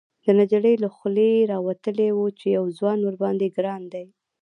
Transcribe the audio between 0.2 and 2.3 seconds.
،د نجلۍ له خولې راوتلي و